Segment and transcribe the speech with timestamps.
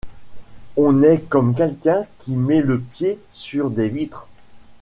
[0.77, 4.27] On est comme quelqu’un qui met le pied sur des vitres.